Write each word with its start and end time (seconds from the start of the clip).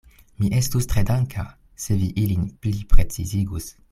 Mi 0.43 0.47
estus 0.59 0.87
tre 0.93 1.03
danka, 1.09 1.45
se 1.85 1.99
vi 2.01 2.09
ilin 2.23 2.49
pliprecizigus. 2.65 3.69